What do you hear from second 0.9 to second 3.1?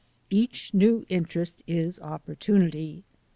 interest is opportunity.